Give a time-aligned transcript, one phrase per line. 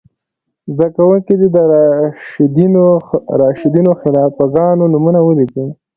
[0.73, 1.57] زده کوونکي دې د
[3.41, 5.67] راشدینو خلیفه ګانو نومونه ولیکئ.